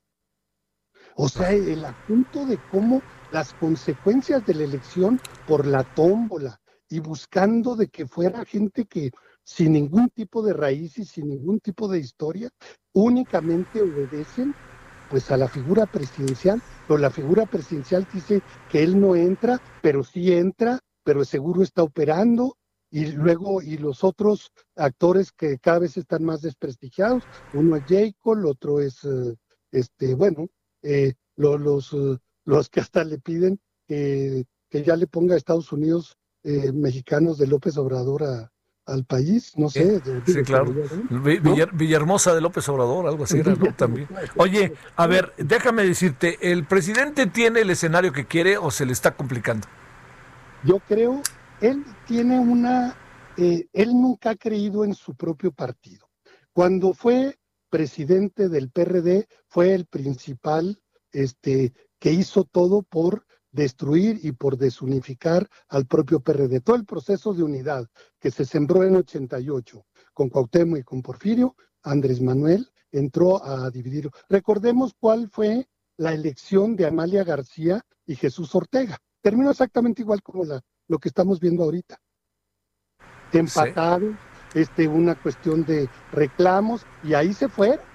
O 1.15 1.29
sea, 1.29 1.51
el 1.51 1.86
asunto 1.86 2.46
de 2.46 2.58
cómo 2.72 3.01
las 3.31 3.53
consecuencias 3.53 4.45
de 4.45 4.53
la 4.53 4.63
elección 4.63 5.19
por 5.47 5.65
la 5.65 5.83
tómbola 5.83 6.59
y 6.89 7.00
buscando 7.00 7.75
de 7.75 7.88
que 7.88 8.07
fuera 8.07 8.45
gente 8.45 8.85
que 8.85 9.11
sin 9.43 9.73
ningún 9.73 10.09
tipo 10.09 10.43
de 10.43 10.53
raíz 10.53 10.97
y 10.97 11.05
sin 11.05 11.29
ningún 11.29 11.59
tipo 11.59 11.88
de 11.88 12.00
historia, 12.00 12.50
únicamente 12.93 13.81
obedecen 13.81 14.53
pues 15.09 15.29
a 15.31 15.38
la 15.38 15.47
figura 15.47 15.85
presidencial, 15.85 16.61
pero 16.88 16.97
la 16.97 17.09
figura 17.09 17.45
presidencial 17.45 18.07
dice 18.13 18.41
que 18.69 18.83
él 18.83 19.00
no 19.00 19.15
entra, 19.15 19.59
pero 19.81 20.03
sí 20.03 20.31
entra, 20.31 20.79
pero 21.03 21.25
seguro 21.25 21.63
está 21.63 21.83
operando, 21.83 22.55
y 22.91 23.07
luego 23.13 23.61
y 23.61 23.77
los 23.77 24.03
otros 24.03 24.51
actores 24.75 25.31
que 25.31 25.57
cada 25.57 25.79
vez 25.79 25.95
están 25.95 26.25
más 26.25 26.41
desprestigiados 26.41 27.23
uno 27.53 27.77
es 27.77 27.83
Jacob 27.88 28.38
el 28.38 28.45
otro 28.45 28.81
es 28.81 29.03
eh, 29.05 29.35
este 29.71 30.13
bueno 30.13 30.50
eh, 30.83 31.13
los 31.38 31.93
eh, 31.93 32.17
los 32.45 32.69
que 32.69 32.79
hasta 32.79 33.03
le 33.03 33.19
piden 33.19 33.60
que, 33.88 34.45
que 34.69 34.83
ya 34.83 34.95
le 34.95 35.07
ponga 35.07 35.36
a 35.36 35.38
Estados 35.38 35.71
Unidos 35.71 36.17
mexicanos 36.74 37.38
de 37.38 37.45
López 37.45 37.77
Obrador 37.77 38.24
al 38.88 39.05
país, 39.05 39.53
no 39.55 39.69
sé. 39.69 40.01
sí, 40.25 40.41
claro. 40.41 40.74
Villahermosa 41.74 42.33
de 42.33 42.41
López 42.41 42.67
Obrador, 42.67 43.05
algo 43.05 43.25
así 43.25 43.38
era, 43.38 43.55
También. 43.77 44.07
Oye, 44.38 44.74
a 44.95 45.05
ver, 45.05 45.33
déjame 45.38 45.83
decirte, 45.83 46.39
¿el 46.51 46.65
presidente 46.65 47.27
tiene 47.27 47.62
el 47.62 47.69
escenario 47.69 48.12
que 48.12 48.25
quiere 48.25 48.57
o 48.57 48.71
se 48.71 48.88
le 48.88 48.93
está 48.93 49.15
complicando? 49.15 49.67
Yo 50.63 50.79
creo 50.88 51.21
él 51.62 51.86
tiene 52.07 52.39
una, 52.39 52.98
eh, 53.38 53.67
él 53.71 53.89
nunca 53.89 54.31
ha 54.31 54.36
creído 54.36 54.83
en 54.83 54.95
su 54.95 55.15
propio 55.15 55.51
partido. 55.51 56.10
Cuando 56.53 56.93
fue 56.93 57.38
presidente 57.69 58.50
del 58.50 58.69
PRD, 58.69 59.27
fue 59.48 59.74
el 59.74 59.86
principal 59.86 60.81
este, 61.12 61.71
que 62.01 62.12
hizo 62.12 62.46
todo 62.46 62.81
por 62.81 63.27
destruir 63.51 64.20
y 64.24 64.31
por 64.31 64.58
desunificar 64.58 65.48
al 65.70 65.86
propio 65.86 66.20
PRD. 66.20 66.60
Todo 66.60 66.75
el 66.75 66.86
proceso 66.86 67.31
de 67.31 67.43
unidad 67.43 67.88
que 68.20 68.31
se 68.31 68.43
sembró 68.43 68.84
en 68.84 68.96
88 68.96 69.86
con 70.12 70.29
Cuauhtémoc 70.29 70.79
y 70.79 70.84
con 70.84 71.03
Porfirio, 71.03 71.55
Andrés 71.84 72.20
Manuel 72.20 72.67
entró 72.91 73.46
a 73.46 73.70
dividir. 73.70 74.10
Recordemos 74.29 74.96
cuál 75.00 75.29
fue 75.29 75.70
la 75.98 76.12
elección 76.13 76.75
de 76.75 76.88
Amalia 76.88 77.24
García 77.24 77.86
y 78.08 78.15
Jesús 78.15 78.55
Ortega. 78.55 78.98
Terminó 79.22 79.51
exactamente 79.51 80.01
igual 80.01 80.24
como 80.24 80.43
la, 80.43 80.60
lo 80.88 80.98
que 80.98 81.10
estamos 81.10 81.39
viendo 81.39 81.63
ahorita. 81.63 82.01
Empatado, 83.31 84.17
este, 84.55 84.88
una 84.88 85.13
cuestión 85.22 85.63
de 85.65 85.88
reclamos, 86.12 86.84
y 87.03 87.13
ahí 87.13 87.31
se 87.31 87.48
fueron. 87.48 87.90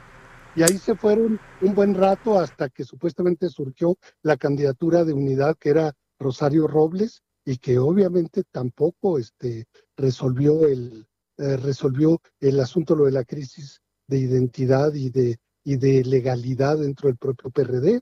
Y 0.56 0.62
ahí 0.62 0.78
se 0.78 0.96
fueron 0.96 1.38
un 1.60 1.74
buen 1.74 1.94
rato 1.94 2.38
hasta 2.38 2.70
que 2.70 2.84
supuestamente 2.84 3.50
surgió 3.50 3.98
la 4.22 4.38
candidatura 4.38 5.04
de 5.04 5.12
unidad 5.12 5.56
que 5.58 5.68
era 5.68 5.92
Rosario 6.18 6.66
Robles 6.66 7.22
y 7.44 7.58
que 7.58 7.78
obviamente 7.78 8.42
tampoco 8.50 9.18
este, 9.18 9.66
resolvió 9.96 10.66
el 10.66 11.06
eh, 11.38 11.58
resolvió 11.58 12.18
el 12.40 12.58
asunto 12.60 12.96
lo 12.96 13.04
de 13.04 13.12
la 13.12 13.24
crisis 13.24 13.82
de 14.06 14.18
identidad 14.18 14.94
y 14.94 15.10
de 15.10 15.38
y 15.64 15.76
de 15.76 16.02
legalidad 16.04 16.78
dentro 16.78 17.08
del 17.08 17.18
propio 17.18 17.50
PRD. 17.50 18.00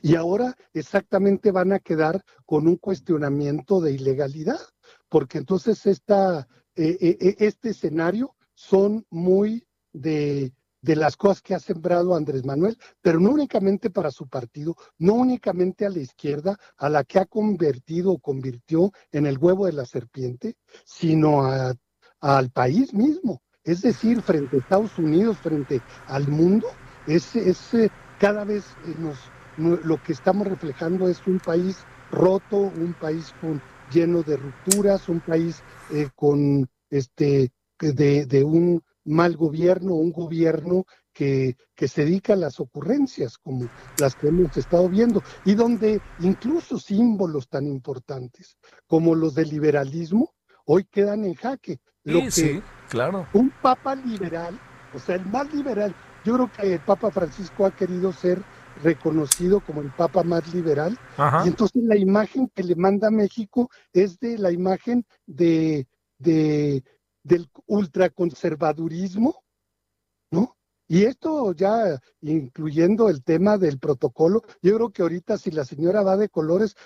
Y 0.00 0.14
ahora 0.14 0.56
exactamente 0.72 1.50
van 1.50 1.72
a 1.72 1.80
quedar 1.80 2.22
con 2.46 2.68
un 2.68 2.76
cuestionamiento 2.76 3.80
de 3.80 3.92
ilegalidad, 3.92 4.60
porque 5.08 5.38
entonces 5.38 5.84
esta, 5.86 6.48
eh, 6.76 6.96
eh, 7.00 7.36
este 7.40 7.70
escenario 7.70 8.34
son 8.54 9.04
muy 9.10 9.66
de, 9.92 10.52
de 10.80 10.96
las 10.96 11.16
cosas 11.16 11.42
que 11.42 11.54
ha 11.54 11.60
sembrado 11.60 12.14
Andrés 12.14 12.44
Manuel, 12.44 12.78
pero 13.00 13.20
no 13.20 13.30
únicamente 13.30 13.90
para 13.90 14.10
su 14.10 14.28
partido, 14.28 14.76
no 14.98 15.14
únicamente 15.14 15.86
a 15.86 15.90
la 15.90 15.98
izquierda, 15.98 16.56
a 16.76 16.88
la 16.88 17.04
que 17.04 17.18
ha 17.18 17.26
convertido 17.26 18.12
o 18.12 18.18
convirtió 18.18 18.92
en 19.12 19.26
el 19.26 19.38
huevo 19.38 19.66
de 19.66 19.72
la 19.72 19.84
serpiente, 19.84 20.56
sino 20.84 21.42
al 22.20 22.50
país 22.50 22.94
mismo. 22.94 23.42
Es 23.64 23.82
decir, 23.82 24.22
frente 24.22 24.56
a 24.56 24.60
Estados 24.60 24.98
Unidos, 24.98 25.36
frente 25.38 25.82
al 26.06 26.28
mundo, 26.28 26.68
es, 27.06 27.36
es 27.36 27.70
cada 28.18 28.44
vez 28.44 28.64
nos, 28.98 29.18
lo 29.58 30.02
que 30.02 30.12
estamos 30.12 30.46
reflejando 30.46 31.08
es 31.08 31.26
un 31.26 31.38
país 31.38 31.84
roto, 32.10 32.56
un 32.56 32.94
país 32.98 33.34
con, 33.40 33.60
lleno 33.90 34.22
de 34.22 34.36
rupturas, 34.36 35.08
un 35.08 35.20
país 35.20 35.62
eh, 35.90 36.08
con 36.14 36.68
este 36.90 37.52
de, 37.80 38.26
de, 38.26 38.44
un 38.44 38.82
mal 39.08 39.36
gobierno, 39.36 39.94
un 39.94 40.12
gobierno 40.12 40.84
que, 41.12 41.56
que, 41.74 41.88
se 41.88 42.04
dedica 42.04 42.34
a 42.34 42.36
las 42.36 42.60
ocurrencias 42.60 43.38
como 43.38 43.68
las 43.98 44.14
que 44.14 44.28
hemos 44.28 44.56
estado 44.56 44.88
viendo, 44.88 45.22
y 45.44 45.54
donde 45.54 46.00
incluso 46.20 46.78
símbolos 46.78 47.48
tan 47.48 47.66
importantes 47.66 48.56
como 48.86 49.14
los 49.14 49.34
del 49.34 49.48
liberalismo 49.48 50.32
hoy 50.64 50.84
quedan 50.84 51.24
en 51.24 51.34
jaque. 51.34 51.80
Lo 52.04 52.20
que 52.20 52.30
sí, 52.30 52.62
claro. 52.88 53.26
Un 53.32 53.50
papa 53.62 53.94
liberal, 53.94 54.58
o 54.94 54.98
sea, 54.98 55.16
el 55.16 55.26
más 55.26 55.52
liberal, 55.52 55.94
yo 56.24 56.34
creo 56.34 56.50
que 56.52 56.74
el 56.74 56.80
Papa 56.80 57.10
Francisco 57.10 57.66
ha 57.66 57.70
querido 57.70 58.12
ser 58.12 58.42
reconocido 58.82 59.60
como 59.60 59.80
el 59.80 59.90
Papa 59.90 60.22
más 60.22 60.52
liberal. 60.54 60.98
Y 61.44 61.48
entonces 61.48 61.82
la 61.84 61.96
imagen 61.96 62.50
que 62.54 62.62
le 62.62 62.76
manda 62.76 63.08
a 63.08 63.12
México 63.12 63.70
es 63.92 64.18
de 64.20 64.38
la 64.38 64.52
imagen 64.52 65.04
de, 65.26 65.86
de 66.18 66.82
del 67.22 67.50
ultraconservadurismo, 67.66 69.42
¿no? 70.30 70.56
Y 70.90 71.04
esto 71.04 71.52
ya 71.52 72.00
incluyendo 72.22 73.10
el 73.10 73.22
tema 73.22 73.58
del 73.58 73.78
protocolo, 73.78 74.42
yo 74.62 74.74
creo 74.74 74.90
que 74.90 75.02
ahorita 75.02 75.36
si 75.36 75.50
la 75.50 75.66
señora 75.66 76.02
va 76.02 76.16
de 76.16 76.30
colores, 76.30 76.76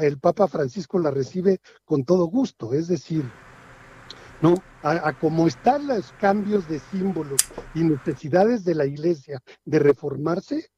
el 0.00 0.18
Papa 0.18 0.48
Francisco 0.48 0.98
la 0.98 1.10
recibe 1.10 1.60
con 1.84 2.04
todo 2.04 2.24
gusto, 2.24 2.72
es 2.72 2.88
decir, 2.88 3.22
¿no? 4.40 4.54
A, 4.82 5.08
a, 5.08 5.18
como 5.18 5.46
están 5.46 5.86
los 5.86 6.12
cambios 6.12 6.66
de 6.68 6.78
símbolos 6.78 7.42
y 7.74 7.84
necesidades 7.84 8.64
de 8.64 8.74
la 8.74 8.86
iglesia 8.86 9.42
de 9.66 9.78
reformarse, 9.78 10.70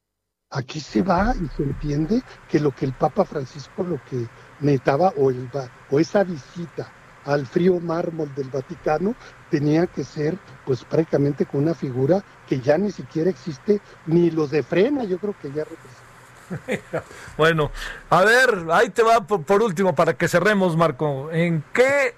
aquí 0.49 0.81
se 0.81 1.01
va 1.01 1.33
y 1.41 1.47
se 1.55 1.63
entiende 1.63 2.21
que 2.49 2.59
lo 2.59 2.75
que 2.75 2.85
el 2.85 2.93
Papa 2.93 3.23
Francisco 3.23 3.83
lo 3.83 4.03
que, 4.03 4.27
necesitaba 4.59 5.13
o, 5.17 5.29
el, 5.29 5.49
o 5.89 5.99
esa 5.99 6.23
visita 6.23 6.91
al 7.25 7.45
frío 7.45 7.79
mármol 7.79 8.33
del 8.35 8.49
Vaticano 8.49 9.15
tenía 9.49 9.87
que 9.87 10.03
ser 10.03 10.37
pues 10.65 10.83
prácticamente 10.83 11.45
con 11.45 11.63
una 11.63 11.73
figura 11.73 12.23
que 12.47 12.59
ya 12.59 12.77
ni 12.77 12.91
siquiera 12.91 13.29
existe, 13.29 13.81
ni 14.05 14.31
los 14.31 14.51
de 14.51 14.63
frena, 14.63 15.03
yo 15.03 15.17
creo 15.17 15.35
que 15.41 15.49
ya 15.51 15.63
representa. 15.63 17.03
bueno, 17.37 17.71
a 18.09 18.23
ver, 18.23 18.65
ahí 18.71 18.89
te 18.89 19.03
va 19.03 19.25
por, 19.25 19.61
último 19.61 19.95
para 19.95 20.13
que 20.15 20.27
cerremos, 20.27 20.75
Marco. 20.77 21.31
¿En 21.31 21.63
qué 21.73 22.15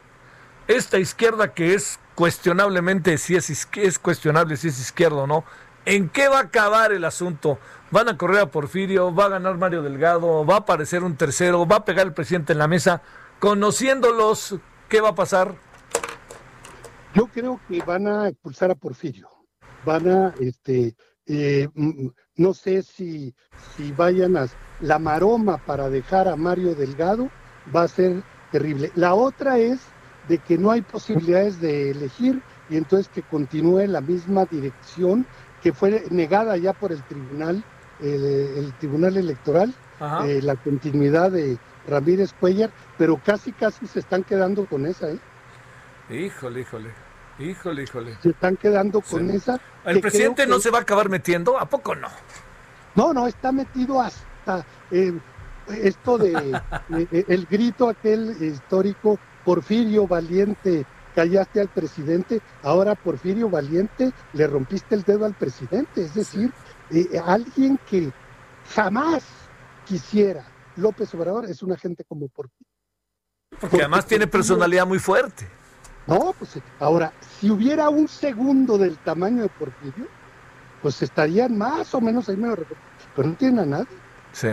esta 0.67 0.97
izquierda 0.97 1.53
que 1.53 1.74
es 1.74 2.00
cuestionablemente 2.15 3.17
si 3.17 3.35
es, 3.35 3.67
es 3.75 4.00
cuestionable 4.00 4.57
si 4.57 4.69
es 4.69 4.79
izquierda 4.79 5.17
o 5.17 5.27
no, 5.27 5.43
¿en 5.85 6.09
qué 6.09 6.27
va 6.27 6.39
a 6.39 6.43
acabar 6.43 6.91
el 6.91 7.05
asunto? 7.05 7.59
¿Van 7.91 8.09
a 8.09 8.17
correr 8.17 8.41
a 8.41 8.45
Porfirio? 8.47 9.13
¿Va 9.13 9.25
a 9.25 9.29
ganar 9.29 9.57
Mario 9.57 9.81
Delgado? 9.81 10.45
¿Va 10.45 10.55
a 10.55 10.59
aparecer 10.59 11.03
un 11.03 11.15
tercero? 11.15 11.67
¿Va 11.67 11.77
a 11.77 11.85
pegar 11.85 12.07
el 12.07 12.13
presidente 12.13 12.53
en 12.53 12.59
la 12.59 12.67
mesa? 12.67 13.01
Conociéndolos, 13.39 14.55
¿qué 14.89 15.01
va 15.01 15.10
a 15.10 15.15
pasar? 15.15 15.56
Yo 17.13 17.27
creo 17.27 17.60
que 17.68 17.82
van 17.82 18.08
a 18.08 18.27
expulsar 18.27 18.72
a 18.72 18.75
Porfirio. 18.75 19.30
Van 19.86 20.08
a, 20.10 20.34
este, 20.39 20.96
eh, 21.25 21.70
no 22.36 22.54
sé 22.54 22.84
si, 22.84 23.34
si 23.75 23.92
vayan 23.92 24.38
a... 24.38 24.48
La 24.82 25.00
maroma 25.00 25.58
para 25.58 25.89
dejar 25.89 26.27
a 26.27 26.36
Mario 26.36 26.75
Delgado 26.75 27.30
va 27.74 27.84
a 27.84 27.88
ser 27.88 28.24
terrible. 28.51 28.92
La 28.96 29.13
otra 29.13 29.58
es 29.58 29.80
de 30.27 30.38
que 30.39 30.58
no 30.58 30.72
hay 30.72 30.82
posibilidades 30.82 31.62
de 31.62 31.92
elegir 31.92 32.42
y 32.70 32.77
entonces 32.77 33.08
que 33.08 33.22
continúe 33.22 33.88
la 33.88 34.01
misma 34.01 34.46
dirección 34.46 35.25
que 35.62 35.72
fue 35.72 36.04
negada 36.10 36.58
ya 36.58 36.74
por 36.74 36.92
el 36.92 37.01
tribunal, 37.04 37.63
el, 38.01 38.74
tribunal 38.80 39.18
electoral, 39.18 39.74
eh, 40.25 40.42
la 40.44 40.56
continuidad 40.58 41.32
de 41.32 41.58
Ramírez 41.88 42.34
Cuellar, 42.34 42.72
pero 42.98 43.20
casi 43.24 43.51
casi 43.51 43.88
se 43.88 44.00
están 44.00 44.24
quedando 44.24 44.65
con 44.65 44.86
esa, 44.86 45.10
¿eh? 45.10 45.20
Híjole, 46.10 46.62
híjole. 46.62 46.92
Híjole, 47.39 47.84
híjole. 47.84 48.18
Se 48.22 48.30
están 48.30 48.56
quedando 48.56 49.01
con 49.01 49.30
esa. 49.30 49.60
¿El 49.84 50.00
presidente 50.00 50.48
no 50.48 50.60
se 50.60 50.72
va 50.72 50.80
a 50.80 50.82
acabar 50.82 51.10
metiendo? 51.10 51.60
¿A 51.60 51.68
poco 51.68 51.96
no? 51.96 52.08
No, 52.96 53.13
no, 53.13 53.27
está 53.27 53.51
metido 53.51 54.01
hasta 54.01 54.65
eh, 54.92 55.13
esto 55.68 56.18
de 56.18 56.62
el 57.27 57.46
grito 57.46 57.89
aquel 57.89 58.38
histórico, 58.42 59.20
Porfirio 59.44 60.08
Valiente, 60.08 60.86
callaste 61.13 61.62
al 61.62 61.68
presidente, 61.68 62.42
ahora 62.63 62.96
Porfirio 62.96 63.50
Valiente 63.50 64.12
le 64.34 64.48
rompiste 64.48 64.96
el 64.96 65.04
dedo 65.04 65.25
al 65.25 65.34
presidente. 65.34 66.04
Es 66.04 66.13
decir, 66.13 66.54
eh, 66.92 67.20
alguien 67.25 67.80
que 67.89 68.12
jamás 68.74 69.24
quisiera 69.86 70.46
López 70.75 71.13
Obrador 71.15 71.46
es 71.46 71.63
una 71.63 71.77
gente 71.77 72.03
como 72.03 72.27
Porfirio. 72.27 72.67
Porque 73.60 73.77
además 73.77 74.05
tiene 74.05 74.27
personalidad 74.27 74.86
muy 74.86 75.00
fuerte. 75.00 75.48
No, 76.08 76.36
pues 76.38 76.60
ahora, 76.79 77.13
si 77.39 77.50
hubiera 77.50 77.89
un 77.89 78.08
segundo 78.08 78.77
del 78.77 78.98
tamaño 78.98 79.44
de 79.44 79.50
Porfirio, 79.50 80.08
pues 80.82 81.01
estarían 81.01 81.58
más 81.58 81.96
o 81.96 82.01
menos 82.01 82.29
ahí 82.29 82.38
medio 82.38 82.58
pero 83.15 83.29
no 83.29 83.36
tienen 83.36 83.60
a 83.60 83.65
nadie. 83.65 83.98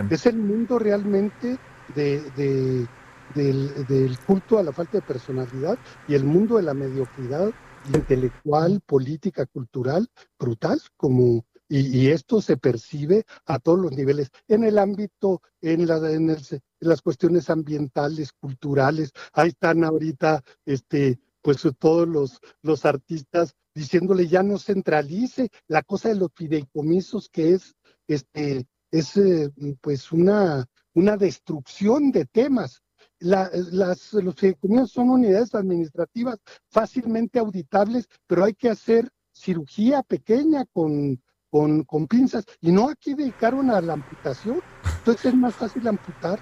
Es 0.09 0.25
el 0.25 0.37
mundo 0.37 0.79
realmente 0.79 1.59
de, 1.93 2.87
del, 3.35 4.17
culto 4.25 4.57
a 4.57 4.63
la 4.63 4.71
falta 4.71 4.93
de 4.93 5.01
personalidad 5.01 5.77
y 6.07 6.15
el 6.15 6.23
mundo 6.23 6.57
de 6.57 6.63
la 6.63 6.73
mediocridad 6.73 7.51
intelectual, 7.93 8.81
política, 8.85 9.45
cultural, 9.45 10.09
brutal, 10.39 10.81
como 10.95 11.45
y, 11.69 12.09
esto 12.09 12.41
se 12.41 12.57
percibe 12.57 13.23
a 13.45 13.59
todos 13.59 13.79
los 13.79 13.91
niveles, 13.93 14.29
en 14.47 14.63
el 14.63 14.77
ámbito, 14.77 15.41
en, 15.61 15.87
la, 15.87 15.97
en, 16.11 16.29
en 16.29 16.39
las 16.79 17.01
cuestiones 17.01 17.49
ambientales, 17.49 18.31
culturales. 18.33 19.11
Ahí 19.33 19.49
están 19.49 19.83
ahorita 19.83 20.43
este, 20.65 21.19
pues 21.41 21.61
todos 21.77 22.07
los, 22.07 22.39
los 22.61 22.85
artistas 22.85 23.55
diciéndole 23.75 24.27
ya 24.27 24.43
no 24.43 24.57
centralice 24.57 25.49
la 25.67 25.83
cosa 25.83 26.09
de 26.09 26.15
los 26.15 26.31
fideicomisos 26.33 27.29
que 27.29 27.53
es 27.53 27.75
este 28.07 28.67
es 28.91 29.17
eh, 29.17 29.51
pues 29.81 30.11
una 30.11 30.65
una 30.93 31.17
destrucción 31.17 32.11
de 32.11 32.25
temas 32.25 32.83
las, 33.19 34.13
los 34.13 34.35
fideicomisos 34.35 34.91
son 34.91 35.09
unidades 35.09 35.55
administrativas 35.55 36.37
fácilmente 36.69 37.39
auditables 37.39 38.07
pero 38.27 38.43
hay 38.45 38.53
que 38.53 38.69
hacer 38.69 39.09
cirugía 39.33 40.03
pequeña 40.03 40.65
con, 40.71 41.19
con, 41.53 41.83
con 41.83 42.07
pinzas 42.07 42.45
y 42.61 42.71
no 42.71 42.89
aquí 42.89 43.13
dedicaron 43.13 43.69
a 43.69 43.79
la 43.79 43.93
amputación 43.93 44.59
entonces 44.97 45.25
es 45.25 45.35
más 45.35 45.53
fácil 45.53 45.87
amputar 45.87 46.39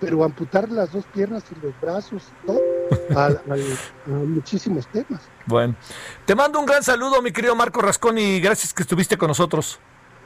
pero 0.00 0.24
amputar 0.24 0.70
las 0.70 0.90
dos 0.90 1.04
piernas 1.12 1.44
y 1.52 1.66
los 1.66 1.78
brazos 1.82 2.22
todo 2.46 2.60
a, 3.16 3.30
muchísimos 4.06 4.86
temas. 4.88 5.20
Bueno, 5.46 5.74
te 6.24 6.34
mando 6.34 6.60
un 6.60 6.66
gran 6.66 6.82
saludo, 6.82 7.22
mi 7.22 7.32
querido 7.32 7.54
Marco 7.54 7.80
Rascón, 7.80 8.18
y 8.18 8.40
gracias 8.40 8.74
que 8.74 8.82
estuviste 8.82 9.16
con 9.16 9.28
nosotros. 9.28 9.78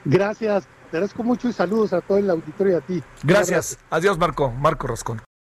Gracias, 0.05 0.67
te 0.91 0.97
agradezco 0.97 1.23
mucho 1.23 1.49
y 1.49 1.53
saludos 1.53 1.93
a 1.93 2.01
todo 2.01 2.19
el 2.19 2.29
auditorio 2.31 2.75
y 2.75 2.77
a 2.77 2.81
ti. 2.81 3.03
Gracias. 3.23 3.79
Adiós, 3.91 4.19
Marco. 4.19 4.51
Marco 4.51 4.89
Rascón. 4.89 5.28